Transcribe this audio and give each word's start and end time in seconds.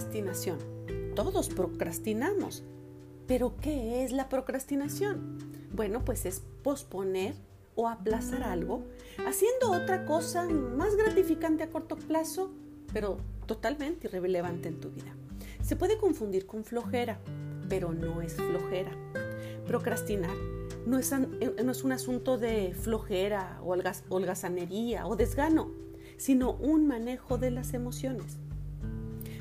procrastinación. 0.00 0.58
Todos 1.14 1.50
procrastinamos. 1.50 2.64
Pero 3.26 3.56
¿qué 3.60 4.02
es 4.02 4.12
la 4.12 4.30
procrastinación? 4.30 5.38
Bueno, 5.72 6.04
pues 6.06 6.24
es 6.24 6.42
posponer 6.62 7.34
o 7.74 7.86
aplazar 7.86 8.42
algo, 8.42 8.82
haciendo 9.26 9.72
otra 9.72 10.06
cosa 10.06 10.48
más 10.48 10.96
gratificante 10.96 11.64
a 11.64 11.70
corto 11.70 11.96
plazo, 11.96 12.50
pero 12.94 13.18
totalmente 13.44 14.08
irrelevante 14.08 14.68
en 14.68 14.80
tu 14.80 14.90
vida. 14.90 15.14
Se 15.62 15.76
puede 15.76 15.98
confundir 15.98 16.46
con 16.46 16.64
flojera, 16.64 17.20
pero 17.68 17.92
no 17.92 18.22
es 18.22 18.34
flojera. 18.34 18.92
Procrastinar 19.66 20.34
no 20.86 20.98
es, 20.98 21.12
no 21.12 21.72
es 21.72 21.84
un 21.84 21.92
asunto 21.92 22.38
de 22.38 22.72
flojera 22.72 23.60
o 23.62 23.76
holgazanería 24.08 25.06
o 25.06 25.14
desgano, 25.14 25.70
sino 26.16 26.52
un 26.52 26.86
manejo 26.86 27.36
de 27.36 27.50
las 27.50 27.74
emociones. 27.74 28.38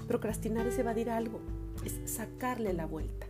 Procrastinar 0.09 0.65
es 0.65 0.79
evadir 0.79 1.11
algo, 1.11 1.39
es 1.85 1.99
sacarle 2.11 2.73
la 2.73 2.87
vuelta. 2.87 3.27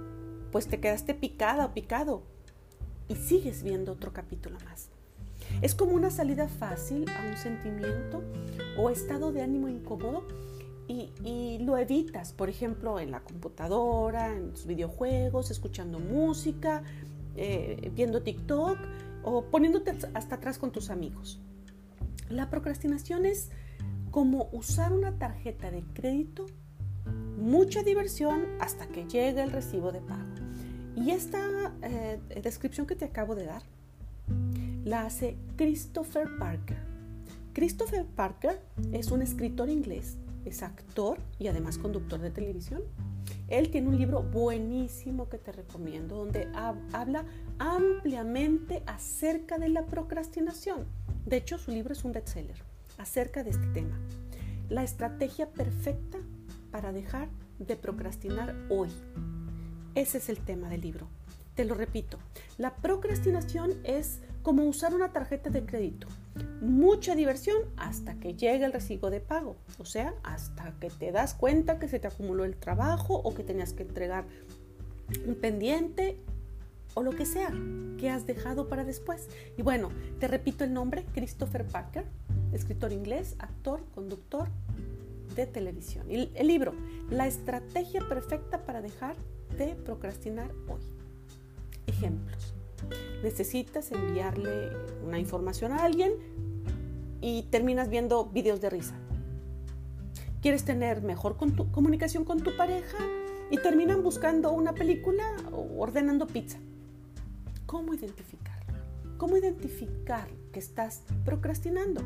pues 0.51 0.67
te 0.67 0.81
quedaste 0.81 1.15
picada 1.15 1.67
o 1.67 1.75
picado 1.75 2.23
y 3.09 3.17
sigues 3.17 3.63
viendo 3.63 3.93
otro 3.93 4.13
capítulo 4.13 4.59
más. 4.65 4.89
Es 5.63 5.75
como 5.75 5.93
una 5.93 6.11
salida 6.11 6.49
fácil 6.49 7.07
a 7.11 7.27
un 7.27 7.37
sentimiento 7.37 8.23
o 8.77 8.91
estado 8.91 9.33
de 9.33 9.43
ánimo 9.43 9.69
incómodo 9.69 10.25
y, 10.89 11.59
lo 11.61 11.77
evitas, 11.77 12.33
por 12.33 12.49
ejemplo, 12.49 12.99
en 12.99 13.11
la 13.11 13.21
computadora, 13.21 14.35
en 14.35 14.53
tus 14.53 14.67
videojuegos, 14.67 15.51
escuchando 15.51 15.99
música, 15.99 16.83
eh, 17.37 17.93
viendo 17.95 18.23
TikTok 18.23 18.79
o 19.23 19.45
poniéndote 19.45 19.93
hasta 20.15 20.37
atrás 20.37 20.59
con 20.59 20.73
tus 20.73 20.89
amigos. 20.89 21.41
La 22.31 22.49
procrastinación 22.49 23.27
es 23.27 23.51
como 24.11 24.49
usar 24.53 24.93
una 24.93 25.19
tarjeta 25.19 25.71
de 25.71 25.85
crédito, 25.93 26.47
mucha 27.37 27.83
diversión 27.83 28.47
hasta 28.59 28.87
que 28.89 29.05
llegue 29.05 29.43
el 29.43 29.53
recibo 29.53 29.93
de 29.93 30.01
pago. 30.01 30.25
Y 30.97 31.11
esta 31.11 31.75
eh, 31.83 32.19
descripción 32.43 32.87
que 32.87 32.97
te 32.97 33.05
acabo 33.05 33.35
de 33.35 33.45
dar 33.45 33.63
la 34.85 35.03
hace 35.03 35.37
Christopher 35.57 36.29
Parker. 36.39 36.79
Christopher 37.53 38.07
Parker 38.07 38.61
es 38.93 39.11
un 39.11 39.21
escritor 39.21 39.69
inglés 39.69 40.17
es 40.45 40.63
actor 40.63 41.19
y 41.39 41.49
además 41.49 41.79
conductor 41.79 42.21
de 42.21 42.31
televisión. 42.31 42.83
Él 43.49 43.71
tiene 43.71 43.89
un 43.89 43.99
libro 43.99 44.23
buenísimo 44.23 45.29
que 45.29 45.39
te 45.39 45.53
recomiendo 45.53 46.17
donde 46.17 46.49
habla 46.93 47.25
ampliamente 47.59 48.83
acerca 48.87 49.59
de 49.59 49.69
la 49.69 49.87
procrastinación. 49.87 50.87
De 51.27 51.37
hecho, 51.37 51.59
su 51.59 51.71
libro 51.71 51.93
es 51.93 52.05
un 52.05 52.13
bestseller 52.13 52.57
acerca 52.97 53.45
de 53.45 53.51
este 53.51 53.67
tema. 53.69 53.99
La 54.69 54.83
estrategia 54.83 55.51
perfecta 55.51 56.19
para 56.71 56.93
dejar 56.93 57.29
de 57.59 57.77
procrastinar 57.77 58.55
hoy. 58.71 58.91
Ese 59.95 60.19
es 60.19 60.29
el 60.29 60.39
tema 60.39 60.69
del 60.69 60.83
libro. 60.83 61.09
Te 61.59 61.65
lo 61.65 61.75
repito, 61.75 62.19
la 62.57 62.77
procrastinación 62.77 63.81
es 63.83 64.21
como 64.45 64.63
usar 64.63 64.95
una 64.95 65.13
tarjeta 65.13 65.51
de 65.51 65.67
crédito. 65.67 66.07
Mucha 66.61 67.17
diversión 67.17 67.57
hasta 67.77 68.15
que 68.21 68.35
llegue 68.35 68.65
el 68.65 68.73
recibo 68.73 69.11
de 69.11 69.19
pago, 69.19 69.57
o 69.81 69.85
sea, 69.85 70.15
hasta 70.23 70.73
que 70.79 70.89
te 70.89 71.11
das 71.11 71.35
cuenta 71.35 71.81
que 71.81 71.89
se 71.89 71.99
te 71.99 72.07
acumuló 72.07 72.45
el 72.45 72.55
trabajo 72.55 73.17
o 73.17 73.35
que 73.35 73.43
tenías 73.43 73.73
que 73.73 73.83
entregar 73.83 74.25
un 75.27 75.35
pendiente 75.35 76.17
o 76.95 77.03
lo 77.03 77.11
que 77.11 77.27
sea 77.27 77.53
que 77.99 78.09
has 78.09 78.25
dejado 78.25 78.69
para 78.69 78.85
después. 78.85 79.27
Y 79.57 79.63
bueno, 79.63 79.91
te 80.21 80.29
repito 80.29 80.63
el 80.63 80.73
nombre, 80.73 81.07
Christopher 81.13 81.67
Parker, 81.67 82.05
escritor 82.53 82.93
inglés, 82.93 83.35
actor, 83.41 83.85
conductor 83.97 84.49
de 85.35 85.47
televisión. 85.47 86.09
Y 86.09 86.31
el 86.37 86.47
libro, 86.47 86.73
La 87.11 87.27
estrategia 87.27 88.09
perfecta 88.09 88.65
para 88.65 88.81
dejar 88.81 89.17
de 89.57 89.75
procrastinar 89.75 90.53
hoy. 90.69 90.98
Ejemplos. 91.89 92.55
Necesitas 93.23 93.91
enviarle 93.91 94.71
una 95.05 95.19
información 95.19 95.73
a 95.73 95.83
alguien 95.83 96.13
y 97.21 97.43
terminas 97.45 97.89
viendo 97.89 98.27
videos 98.27 98.61
de 98.61 98.71
risa. 98.71 98.95
Quieres 100.41 100.65
tener 100.65 101.03
mejor 101.03 101.37
comunicación 101.37 102.25
con 102.25 102.43
tu 102.43 102.57
pareja 102.57 102.99
y 103.51 103.57
terminan 103.57 104.03
buscando 104.03 104.53
una 104.53 104.75
película 104.75 105.25
o 105.51 105.81
ordenando 105.81 106.27
pizza. 106.27 106.59
¿Cómo 107.67 107.95
identificarlo? 107.95 108.75
¿Cómo 109.17 109.37
identificar 109.37 110.29
que 110.53 110.61
estás 110.61 111.03
procrastinando? 111.25 112.03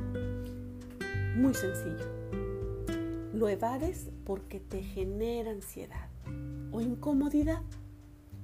Muy 1.36 1.54
sencillo. 1.54 2.06
Lo 3.34 3.48
evades 3.48 4.10
porque 4.24 4.60
te 4.60 4.82
genera 4.82 5.50
ansiedad 5.50 6.08
o 6.70 6.80
incomodidad 6.80 7.62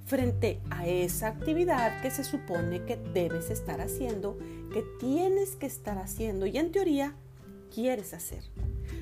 frente 0.09 0.59
a 0.71 0.87
esa 0.87 1.27
actividad 1.27 2.01
que 2.01 2.09
se 2.09 2.23
supone 2.23 2.83
que 2.83 2.97
debes 2.97 3.51
estar 3.51 3.79
haciendo, 3.79 4.39
que 4.73 4.83
tienes 4.99 5.55
que 5.55 5.67
estar 5.67 5.99
haciendo 5.99 6.47
y 6.47 6.57
en 6.57 6.71
teoría 6.71 7.13
quieres 7.71 8.15
hacer. 8.15 8.43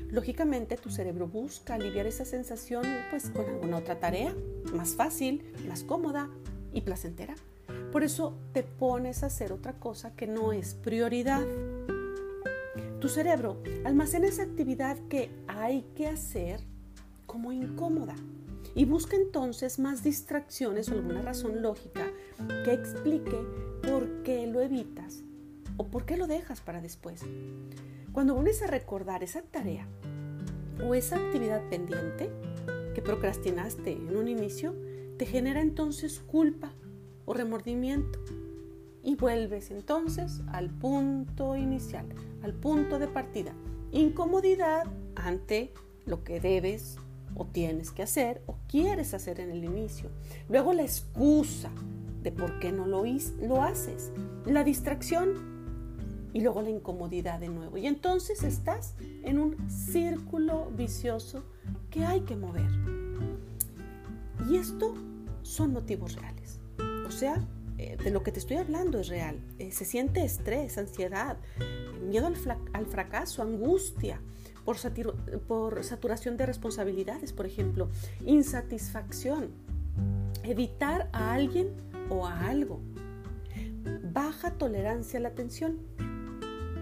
Lógicamente 0.10 0.76
tu 0.76 0.90
cerebro 0.90 1.26
busca 1.26 1.76
aliviar 1.76 2.08
esa 2.08 2.26
sensación 2.26 2.84
pues 3.10 3.30
con 3.30 3.46
alguna 3.46 3.78
otra 3.78 4.02
tarea 4.02 4.36
más 4.74 4.96
fácil, 4.96 5.50
más 5.70 5.84
cómoda 5.84 6.30
y 6.74 6.82
placentera. 6.82 7.36
Por 7.94 8.04
eso 8.04 8.38
te 8.52 8.64
pones 8.64 9.24
a 9.24 9.28
hacer 9.28 9.54
otra 9.54 9.80
cosa 9.80 10.14
que 10.14 10.28
no 10.28 10.52
es 10.52 10.74
prioridad. 10.74 11.46
Tu 13.00 13.08
cerebro 13.08 13.64
almacena 13.86 14.28
esa 14.28 14.44
actividad 14.44 14.98
que 15.08 15.30
hay 15.48 15.84
que 15.96 16.08
hacer 16.08 16.60
como 17.26 17.54
incómoda 17.54 18.16
y 18.78 18.86
busca 18.86 19.16
entonces 19.16 19.80
más 19.80 20.04
distracciones 20.04 20.88
o 20.90 20.94
alguna 20.94 21.24
razón 21.24 21.64
lógica 21.64 22.12
que 22.64 22.74
explique 22.74 23.36
por 23.82 24.22
qué 24.22 24.46
lo 24.46 24.62
evitas 24.62 25.24
o 25.78 25.88
por 25.88 26.06
qué 26.06 26.16
lo 26.16 26.28
dejas 26.28 26.62
para 26.62 26.80
después. 26.80 27.22
Cuando 28.12 28.36
vuelves 28.36 28.62
a 28.62 28.68
recordar 28.68 29.24
esa 29.24 29.42
tarea 29.42 29.88
o 30.88 30.94
esa 30.94 31.16
actividad 31.16 31.68
pendiente 31.70 32.30
que 32.94 33.02
procrastinaste 33.02 33.94
en 33.94 34.16
un 34.16 34.28
inicio, 34.28 34.76
te 35.18 35.26
genera 35.26 35.62
entonces 35.62 36.20
culpa 36.20 36.72
o 37.26 37.34
remordimiento 37.34 38.20
y 39.02 39.16
vuelves 39.16 39.72
entonces 39.72 40.42
al 40.50 40.70
punto 40.70 41.56
inicial, 41.56 42.06
al 42.44 42.54
punto 42.54 43.00
de 43.00 43.08
partida. 43.08 43.54
Incomodidad 43.92 44.84
ante 45.16 45.74
lo 46.06 46.24
que 46.24 46.40
debes 46.40 47.00
o 47.38 47.46
tienes 47.46 47.92
que 47.92 48.04
hacer 48.04 48.42
o 48.48 48.56
quieres 48.68 49.14
hacer 49.14 49.40
en 49.40 49.52
el 49.52 49.64
inicio. 49.64 50.10
Luego 50.50 50.74
la 50.74 50.84
excusa 50.84 51.70
de 52.24 52.32
por 52.32 52.60
qué 52.60 52.72
no 52.72 52.88
lo, 52.88 53.04
lo 53.42 53.62
haces. 53.62 54.12
La 54.46 54.64
distracción 54.64 55.58
y 56.34 56.42
luego 56.42 56.62
la 56.62 56.70
incomodidad 56.70 57.40
de 57.40 57.50
nuevo. 57.50 57.78
Y 57.78 57.88
entonces 57.88 58.44
estás 58.44 58.96
en 59.24 59.40
un 59.40 59.70
círculo 59.70 60.72
vicioso 60.76 61.44
que 61.90 62.04
hay 62.06 62.22
que 62.22 62.36
mover. 62.36 62.70
Y 64.50 64.58
esto 64.58 64.94
son 65.42 65.74
motivos 65.74 66.16
reales. 66.16 66.60
O 67.08 67.12
sea, 67.12 67.42
eh, 67.78 67.98
de 68.04 68.12
lo 68.12 68.24
que 68.24 68.32
te 68.32 68.40
estoy 68.40 68.58
hablando 68.58 69.00
es 69.00 69.08
real. 69.08 69.40
Eh, 69.60 69.72
se 69.72 69.86
siente 69.86 70.24
estrés, 70.24 70.78
ansiedad, 70.78 71.38
miedo 72.08 72.28
al, 72.28 72.86
fracaso, 72.86 73.42
angustia, 73.42 74.20
por, 75.48 75.84
saturación 75.84 76.36
de 76.36 76.46
responsabilidades, 76.46 77.32
por 77.32 77.46
ejemplo, 77.46 77.90
insatisfacción, 78.26 79.52
evitar 80.44 81.10
a 81.14 81.34
alguien 81.34 81.70
o 82.10 82.28
a 82.28 82.48
algo, 82.48 82.82
baja 84.12 84.52
tolerancia 84.52 85.20
a 85.20 85.24
la 85.24 85.32
tensión. 85.32 85.80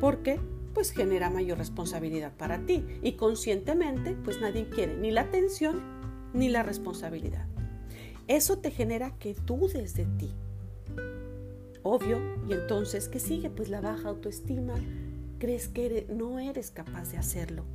¿Por 0.02 0.24
qué? 0.24 0.40
Pues 0.74 0.92
genera 0.92 1.30
mayor 1.30 1.60
responsabilidad 1.60 2.34
para 2.36 2.66
ti 2.66 2.84
y 3.02 3.14
conscientemente 3.14 4.18
pues 4.24 4.42
nadie 4.42 4.68
quiere 4.68 4.98
ni 4.98 5.12
la 5.12 5.22
atención 5.22 5.82
ni 6.34 6.50
la 6.50 6.64
responsabilidad. 6.64 7.48
Eso 8.28 8.58
te 8.58 8.72
genera 8.72 9.16
que 9.20 9.36
dudes 9.46 9.94
de 9.94 10.06
ti. 10.06 10.34
Obvio, 11.84 12.20
y 12.50 12.54
entonces, 12.54 13.08
¿qué 13.08 13.20
sigue? 13.20 13.52
Pues 13.52 13.70
la 13.70 13.80
baja 13.80 14.10
autoestima. 14.10 14.74
Crees 15.40 15.68
que 15.68 16.08
no 16.10 16.40
eres 16.40 16.72
capaz 16.72 17.12
de 17.12 17.18
hacerlo. 17.18 17.66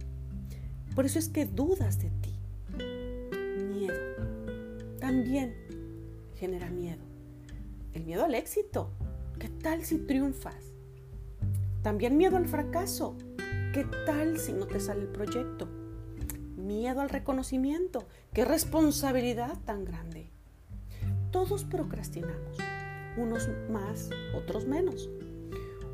Por 0.94 1.06
eso 1.06 1.18
es 1.18 1.28
que 1.28 1.44
dudas 1.46 1.98
de 1.98 2.10
ti. 2.10 2.34
Miedo. 3.72 3.94
También 4.98 5.54
genera 6.36 6.70
miedo. 6.70 7.02
El 7.92 8.04
miedo 8.04 8.24
al 8.24 8.34
éxito. 8.34 8.90
¿Qué 9.38 9.48
tal 9.48 9.84
si 9.84 9.98
triunfas? 9.98 10.72
También 11.82 12.16
miedo 12.16 12.36
al 12.36 12.48
fracaso. 12.48 13.16
¿Qué 13.72 13.86
tal 14.06 14.38
si 14.38 14.52
no 14.52 14.66
te 14.66 14.80
sale 14.80 15.02
el 15.02 15.08
proyecto? 15.08 15.68
Miedo 16.56 17.00
al 17.00 17.08
reconocimiento. 17.08 18.06
¿Qué 18.32 18.44
responsabilidad 18.44 19.58
tan 19.64 19.84
grande? 19.84 20.30
Todos 21.30 21.64
procrastinamos, 21.64 22.58
unos 23.16 23.48
más, 23.70 24.10
otros 24.34 24.66
menos. 24.66 25.08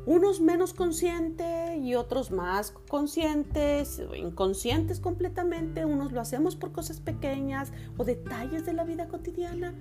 Unos 0.07 0.39
menos 0.39 0.73
conscientes 0.73 1.77
y 1.81 1.95
otros 1.95 2.31
más 2.31 2.71
conscientes, 2.87 4.01
inconscientes 4.15 5.01
completamente. 5.01 5.83
Unos 5.83 6.13
lo 6.13 6.21
hacemos 6.21 6.55
por 6.55 6.71
cosas 6.71 7.01
pequeñas 7.01 7.73
o 7.97 8.05
detalles 8.05 8.65
de 8.65 8.71
la 8.71 8.85
vida 8.85 9.09
cotidiana, 9.09 9.73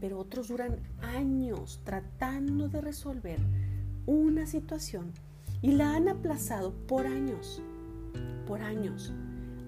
pero 0.00 0.18
otros 0.18 0.48
duran 0.48 0.76
años 1.00 1.80
tratando 1.82 2.68
de 2.68 2.82
resolver 2.82 3.40
una 4.04 4.46
situación 4.46 5.12
y 5.62 5.72
la 5.72 5.96
han 5.96 6.10
aplazado 6.10 6.74
por 6.86 7.06
años, 7.06 7.62
por 8.46 8.60
años, 8.60 9.14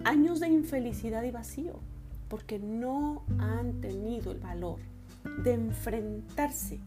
años 0.05 0.41
de 0.41 0.49
infelicidad 0.49 1.23
y 1.23 1.31
vacío, 1.31 1.81
porque 2.29 2.59
no 2.59 3.23
han 3.39 3.81
tenido 3.81 4.31
el 4.31 4.41
valor 4.41 4.81
de 5.43 5.55
enfrentarse 5.55 6.81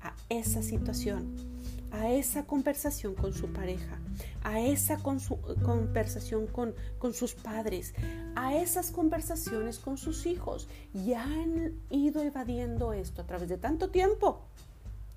a 0.00 0.14
esa 0.30 0.62
situación, 0.62 1.55
a 1.96 2.10
esa 2.10 2.44
conversación 2.44 3.14
con 3.14 3.32
su 3.32 3.50
pareja, 3.52 3.98
a 4.44 4.60
esa 4.60 4.98
conversación 4.98 6.46
con, 6.46 6.74
con 6.98 7.14
sus 7.14 7.32
padres, 7.34 7.94
a 8.34 8.54
esas 8.54 8.90
conversaciones 8.90 9.78
con 9.78 9.96
sus 9.96 10.26
hijos 10.26 10.68
y 10.92 11.14
han 11.14 11.72
ido 11.90 12.22
evadiendo 12.22 12.92
esto 12.92 13.22
a 13.22 13.26
través 13.26 13.48
de 13.48 13.56
tanto 13.56 13.88
tiempo 13.88 14.42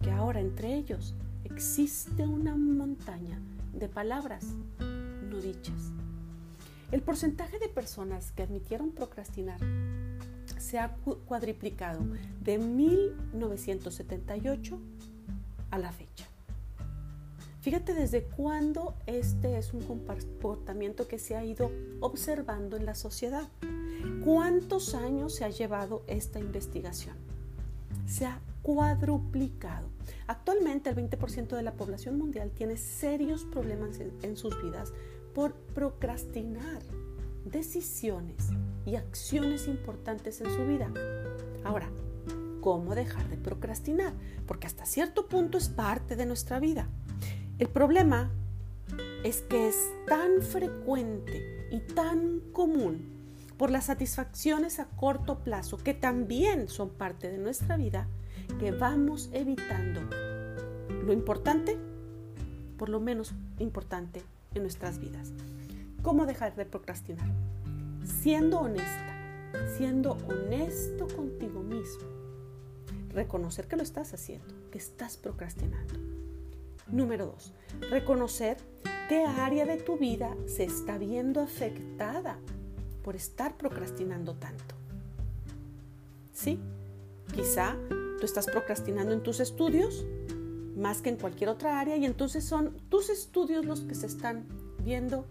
que 0.01 0.11
ahora 0.11 0.39
entre 0.39 0.75
ellos 0.75 1.15
existe 1.43 2.25
una 2.25 2.55
montaña 2.55 3.41
de 3.73 3.89
palabras 3.89 4.45
no 4.79 5.41
dichas. 5.41 5.91
El 6.91 7.01
porcentaje 7.01 7.59
de 7.59 7.67
personas 7.67 8.31
que 8.31 8.43
admitieron 8.43 8.91
procrastinar 8.91 9.59
se 10.57 10.79
ha 10.79 10.95
cuadriplicado 11.25 12.05
de 12.41 12.57
1978 12.57 14.79
a 15.71 15.77
la 15.77 15.91
fecha. 15.91 16.28
Fíjate 17.61 17.94
desde 17.94 18.23
cuándo 18.23 18.95
este 19.06 19.57
es 19.57 19.73
un 19.73 19.81
comportamiento 19.81 21.09
que 21.09 21.19
se 21.19 21.35
ha 21.35 21.44
ido 21.44 21.71
observando 22.00 22.77
en 22.77 22.85
la 22.85 22.95
sociedad. 22.95 23.50
¿Cuántos 24.23 24.95
años 24.95 25.35
se 25.35 25.44
ha 25.44 25.50
llevado 25.50 26.03
esta 26.07 26.39
investigación? 26.39 27.17
Se 28.06 28.25
ha 28.25 28.39
cuadruplicado. 28.61 29.89
Actualmente 30.27 30.89
el 30.89 30.95
20% 30.95 31.50
de 31.50 31.61
la 31.61 31.73
población 31.73 32.17
mundial 32.17 32.51
tiene 32.51 32.77
serios 32.77 33.44
problemas 33.44 34.00
en, 34.00 34.38
sus 34.38 34.61
vidas 34.63 34.94
por 35.33 35.53
procrastinar 35.53 36.81
decisiones 37.44 38.50
y 38.85 38.95
acciones 38.95 39.67
importantes 39.67 40.39
en 40.39 40.50
su 40.53 40.65
vida. 40.65 40.91
Ahora, 41.65 41.89
¿cómo 42.61 42.95
dejar 42.95 43.27
de 43.27 43.38
procrastinar? 43.38 44.13
Porque 44.47 44.67
hasta 44.67 44.85
cierto 44.85 45.27
punto 45.27 45.57
es 45.57 45.67
parte 45.67 46.15
de 46.15 46.25
nuestra 46.25 46.59
vida. 46.59 46.88
El 47.59 47.67
problema 47.67 48.31
es 49.25 49.41
que 49.41 49.67
es 49.67 49.75
tan 50.07 50.41
frecuente 50.41 51.67
y 51.69 51.81
tan 51.81 52.39
común 52.53 53.19
por 53.57 53.69
las 53.69 53.88
satisfacciones 53.88 54.79
a 54.79 54.85
corto 54.85 55.39
plazo 55.39 55.77
que 55.77 55.94
también 55.94 56.69
son 56.69 56.89
parte 56.89 57.29
de 57.29 57.38
nuestra 57.38 57.75
vida 57.75 58.07
que 58.61 58.71
vamos 58.71 59.29
evitando 59.33 60.00
lo 61.03 61.11
importante, 61.11 61.77
por 62.77 62.88
lo 62.88 63.01
menos 63.01 63.33
importante 63.59 64.23
en 64.56 64.61
nuestras 64.61 64.97
vidas. 65.00 65.33
¿Cómo 66.01 66.25
dejar 66.25 66.56
de 66.56 66.65
procrastinar? 66.65 67.29
Siendo 68.06 68.61
honesta, 68.61 69.51
siendo 69.77 70.13
honesto 70.29 71.09
contigo 71.13 71.61
mismo. 71.61 72.07
Reconocer 73.09 73.67
que 73.67 73.75
lo 73.75 73.83
estás 73.83 74.13
haciendo, 74.13 74.47
que 74.71 74.77
estás 74.77 75.17
procrastinando. 75.17 76.08
Número 76.91 77.27
dos, 77.27 77.53
reconocer 77.89 78.57
qué 79.07 79.25
área 79.25 79.65
de 79.65 79.77
tu 79.77 79.97
vida 79.97 80.36
se 80.47 80.63
está 80.63 80.97
viendo 80.97 81.41
afectada 81.41 82.38
por 83.03 83.15
estar 83.15 83.57
procrastinando 83.57 84.36
tanto. 84.36 84.75
Sí, 86.31 86.59
quizá 87.33 87.75
Tú 88.19 88.25
estás 88.25 88.47
procrastinando 88.47 89.13
en 89.13 89.24
tus 89.24 89.39
estudios 89.39 90.06
más 90.75 91.02
que 91.02 91.09
en 91.09 91.16
cualquier 91.16 91.49
otra 91.49 91.80
área 91.80 91.95
y 91.95 92.06
entonces 92.06 92.44
son 92.44 92.75
tus 92.90 93.09
estudios 93.09 93.66
los 93.66 93.81
que 93.81 93.95
se 93.95 94.07
están 94.07 94.45
viendo 94.83 95.25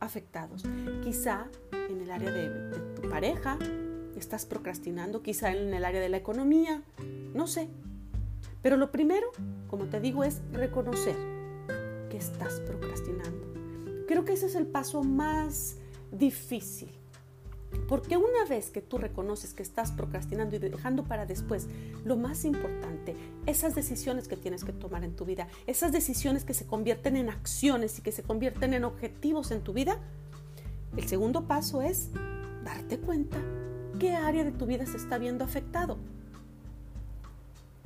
afectados. 0.00 0.64
Quizá 1.04 1.46
en 1.72 2.00
el 2.00 2.10
área 2.10 2.32
de, 2.32 2.76
tu 3.00 3.08
pareja 3.08 3.58
estás 4.16 4.44
procrastinando, 4.44 5.22
quizá 5.22 5.52
en 5.52 5.72
el 5.72 5.84
área 5.84 6.00
de 6.00 6.08
la 6.08 6.16
economía, 6.16 6.82
no 7.32 7.46
sé. 7.46 7.68
Pero 8.64 8.78
lo 8.78 8.90
primero, 8.90 9.26
como 9.68 9.84
te 9.84 10.00
digo, 10.00 10.24
es 10.24 10.40
reconocer 10.50 11.14
que 12.10 12.16
estás 12.16 12.60
procrastinando. 12.60 14.06
Creo 14.08 14.24
que 14.24 14.32
ese 14.32 14.46
es 14.46 14.54
el 14.54 14.66
paso 14.66 15.04
más 15.04 15.76
difícil 16.10 16.90
porque 17.88 18.16
una 18.16 18.46
vez 18.48 18.70
que 18.70 18.80
tú 18.80 18.96
reconoces 18.96 19.52
que 19.52 19.62
estás 19.62 19.92
procrastinando 19.92 20.56
y 20.56 20.58
dejando 20.58 21.04
para 21.04 21.26
después 21.26 21.66
lo 22.04 22.16
más 22.16 22.44
importante, 22.44 23.14
esas 23.44 23.74
decisiones 23.74 24.28
que 24.28 24.36
tienes 24.36 24.64
que 24.64 24.72
tomar 24.72 25.04
en 25.04 25.14
tu 25.14 25.24
vida, 25.24 25.48
esas 25.66 25.92
decisiones 25.92 26.44
que 26.44 26.54
se 26.54 26.66
convierten 26.66 27.16
en 27.16 27.28
acciones 27.28 27.98
y 27.98 28.02
que 28.02 28.12
se 28.12 28.22
convierten 28.22 28.72
en 28.72 28.84
objetivos 28.84 29.50
en 29.50 29.60
tu 29.60 29.74
vida, 29.74 29.98
el 30.96 31.06
segundo 31.08 31.46
paso 31.46 31.82
es 31.82 32.10
darte 32.64 32.98
cuenta 32.98 33.36
qué 33.98 34.14
área 34.14 34.44
de 34.44 34.52
tu 34.52 34.64
vida 34.64 34.86
se 34.86 34.96
está 34.96 35.18
viendo 35.18 35.44
afectado. 35.44 35.98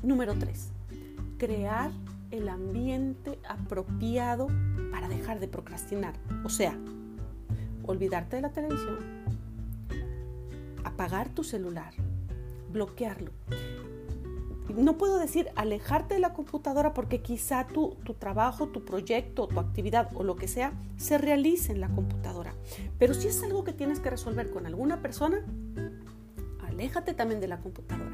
Número 0.03 0.35
tres, 0.39 0.69
crear 1.39 1.91
el 2.31 2.49
ambiente 2.49 3.39
apropiado 3.49 4.49
para 4.93 5.09
dejar 5.09 5.41
de 5.41 5.49
procrastinar. 5.49 6.15
O 6.45 6.49
sea, 6.49 6.79
olvidarte 7.85 8.37
de 8.37 8.43
la 8.43 8.51
televisión, 8.51 8.99
apagar 10.85 11.29
tu 11.31 11.43
celular, 11.43 11.93
bloquearlo. 12.71 13.33
No 14.77 14.99
puedo 14.99 15.19
decir 15.19 15.49
alejarte 15.57 16.15
de 16.15 16.21
la 16.21 16.35
computadora 16.35 16.95
porque 16.95 17.21
quizá 17.21 17.67
tu, 17.67 17.97
tu 18.05 18.15
trabajo, 18.15 18.69
tu 18.69 18.85
proyecto, 18.85 19.49
tu 19.49 19.59
actividad 19.59 20.11
o 20.15 20.23
lo 20.23 20.37
que 20.37 20.47
sea 20.47 20.75
se 20.97 21.19
realice 21.19 21.73
en 21.73 21.81
la 21.81 21.89
computadora. 21.89 22.55
Pero 22.99 23.15
si 23.15 23.29
es 23.29 23.43
algo 23.43 23.65
que 23.65 23.73
tienes 23.73 23.99
que 23.99 24.11
resolver 24.11 24.51
con 24.51 24.67
alguna 24.67 25.03
persona, 25.03 25.45
aléjate 26.67 27.15
también 27.15 27.41
de 27.41 27.49
la 27.49 27.59
computadora, 27.59 28.08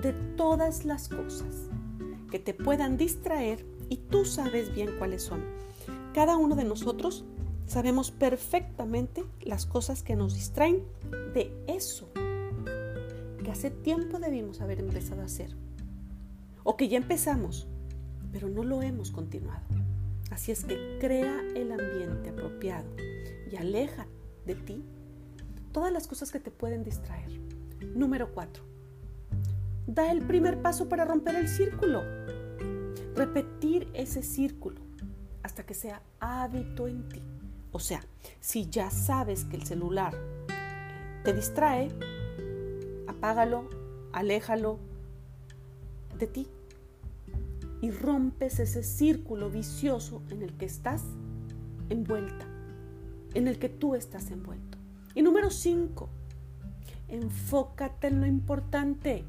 de 0.00 0.12
todas 0.36 0.84
las 0.84 1.08
cosas 1.08 1.68
que 2.30 2.38
te 2.38 2.54
puedan 2.54 2.96
distraer 2.96 3.64
y 3.88 3.96
tú 3.96 4.24
sabes 4.24 4.74
bien 4.74 4.96
cuáles 4.98 5.22
son. 5.22 5.44
Cada 6.14 6.36
uno 6.36 6.56
de 6.56 6.64
nosotros 6.64 7.24
sabemos 7.66 8.10
perfectamente 8.10 9.24
las 9.42 9.66
cosas 9.66 10.02
que 10.02 10.16
nos 10.16 10.34
distraen 10.34 10.84
de 11.34 11.52
eso 11.66 12.10
que 13.42 13.50
hace 13.50 13.70
tiempo 13.70 14.18
debimos 14.18 14.60
haber 14.60 14.80
empezado 14.80 15.22
a 15.22 15.24
hacer. 15.24 15.56
O 16.62 16.76
que 16.76 16.88
ya 16.88 16.98
empezamos, 16.98 17.66
pero 18.32 18.48
no 18.48 18.62
lo 18.62 18.82
hemos 18.82 19.10
continuado. 19.10 19.62
Así 20.30 20.52
es 20.52 20.64
que 20.64 20.98
crea 21.00 21.40
el 21.56 21.72
ambiente 21.72 22.30
apropiado 22.30 22.88
y 23.50 23.56
aleja 23.56 24.06
de 24.46 24.54
ti 24.54 24.84
todas 25.72 25.92
las 25.92 26.06
cosas 26.06 26.30
que 26.30 26.40
te 26.40 26.50
pueden 26.50 26.84
distraer. 26.84 27.30
Número 27.94 28.32
4. 28.32 28.69
Da 29.92 30.12
el 30.12 30.22
primer 30.22 30.62
paso 30.62 30.88
para 30.88 31.04
romper 31.04 31.34
el 31.34 31.48
círculo. 31.48 32.04
Repetir 33.16 33.90
ese 33.92 34.22
círculo 34.22 34.80
hasta 35.42 35.66
que 35.66 35.74
sea 35.74 36.00
hábito 36.20 36.86
en 36.86 37.08
ti. 37.08 37.20
O 37.72 37.80
sea, 37.80 38.00
si 38.38 38.70
ya 38.70 38.88
sabes 38.92 39.44
que 39.44 39.56
el 39.56 39.64
celular 39.64 40.14
te 41.24 41.32
distrae, 41.32 41.88
apágalo, 43.08 43.68
aléjalo 44.12 44.78
de 46.16 46.28
ti 46.28 46.46
y 47.80 47.90
rompes 47.90 48.60
ese 48.60 48.84
círculo 48.84 49.50
vicioso 49.50 50.22
en 50.30 50.42
el 50.42 50.56
que 50.56 50.66
estás 50.66 51.02
envuelta, 51.88 52.46
en 53.34 53.48
el 53.48 53.58
que 53.58 53.68
tú 53.68 53.96
estás 53.96 54.30
envuelto. 54.30 54.78
Y 55.16 55.22
número 55.22 55.50
5, 55.50 56.08
enfócate 57.08 58.06
en 58.06 58.20
lo 58.20 58.28
importante, 58.28 59.24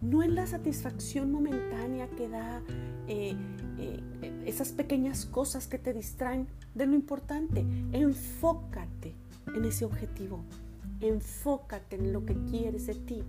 no 0.00 0.22
en 0.22 0.34
la 0.34 0.46
satisfacción 0.46 1.30
momentánea 1.30 2.08
que 2.08 2.28
da 2.28 2.62
eh, 3.06 3.34
eh, 3.78 4.42
esas 4.46 4.72
pequeñas 4.72 5.26
cosas 5.26 5.66
que 5.66 5.78
te 5.78 5.92
distraen 5.92 6.46
de 6.74 6.86
lo 6.86 6.94
importante. 6.94 7.64
Enfócate 7.92 9.14
en 9.54 9.64
ese 9.64 9.84
objetivo, 9.84 10.44
enfócate 11.00 11.96
en 11.96 12.12
lo 12.12 12.24
que 12.24 12.34
quieres 12.44 12.86
de 12.86 12.94
ti, 12.94 13.22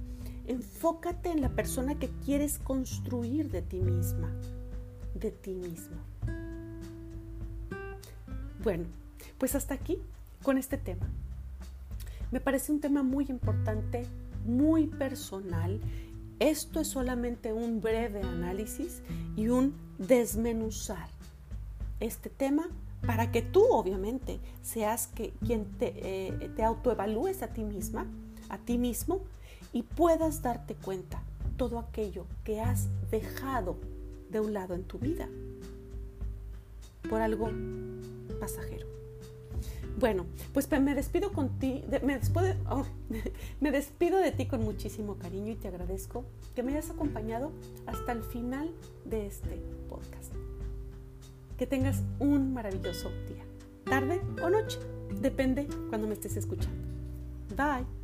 enfócate 0.48 1.32
en 1.32 1.42
la 1.42 1.50
persona 1.50 1.96
que 2.00 2.10
quieres 2.26 2.60
construir 2.60 3.52
de 3.52 3.62
ti 3.62 3.82
misma, 3.82 4.32
de 5.16 5.32
ti 5.32 5.56
mismo. 5.56 5.98
Bueno, 8.64 8.86
pues 9.38 9.56
hasta 9.56 9.74
aquí 9.74 9.98
con 10.44 10.58
este 10.58 10.78
tema. 10.78 11.10
Me 12.32 12.40
parece 12.40 12.72
un 12.72 12.80
tema 12.80 13.04
muy 13.04 13.26
importante, 13.28 14.06
muy 14.46 14.88
personal. 14.88 15.80
Esto 16.42 16.80
es 16.80 16.88
solamente 16.88 17.54
un 17.54 17.82
breve 17.82 18.24
análisis 18.24 19.04
y 19.38 19.50
un 19.50 19.76
desmenuzar 20.00 21.08
este 22.00 22.32
tema 22.32 22.68
para 23.06 23.32
que 23.32 23.44
tú 23.44 23.64
obviamente 23.70 24.40
seas 24.64 25.06
que, 25.06 25.34
quien 25.46 25.66
te, 25.78 25.94
eh, 25.98 26.50
te 26.56 26.64
autoevalúes 26.64 27.44
a 27.44 27.50
ti 27.50 27.64
misma, 27.64 28.08
a 28.50 28.58
ti 28.58 28.80
mismo 28.80 29.22
y 29.72 29.84
puedas 29.84 30.42
darte 30.42 30.74
cuenta 30.74 31.22
todo 31.58 31.78
aquello 31.78 32.26
que 32.44 32.60
has 32.60 32.88
dejado 33.12 33.78
de 34.32 34.40
un 34.40 34.54
lado 34.54 34.74
en 34.74 34.84
tu 34.84 34.98
vida 34.98 35.30
por 37.08 37.22
algo 37.22 37.52
pasajero. 38.40 38.88
Bueno, 40.00 40.26
pues 40.54 40.70
me 40.70 40.96
despido 40.96 41.32
con 41.32 41.52
oh, 42.70 42.86
me 43.60 43.72
despido 43.72 44.20
de 44.20 44.32
ti 44.32 44.48
con 44.48 44.64
muchísimo 44.64 45.18
cariño 45.18 45.52
y 45.52 45.56
te 45.56 45.68
agradezco 45.68 46.26
que 46.56 46.64
me 46.64 46.72
hayas 46.72 46.90
acompañado 46.90 47.52
hasta 47.86 48.12
el 48.12 48.24
final 48.24 48.72
de 49.06 49.28
este 49.28 49.62
podcast. 49.90 50.34
Que 51.58 51.68
tengas 51.68 52.02
un 52.20 52.54
maravilloso 52.54 53.10
día, 53.28 53.46
tarde 53.86 54.22
o 54.42 54.50
noche, 54.50 54.80
depende 55.22 55.68
cuando 55.90 56.08
me 56.08 56.14
estés 56.14 56.38
escuchando. 56.38 56.82
Bye. 57.56 58.01